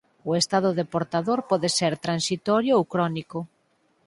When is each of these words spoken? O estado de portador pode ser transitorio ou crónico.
O 0.29 0.31
estado 0.41 0.69
de 0.77 0.85
portador 0.93 1.39
pode 1.49 1.69
ser 1.77 1.93
transitorio 2.05 2.73
ou 2.79 2.83
crónico. 2.93 3.39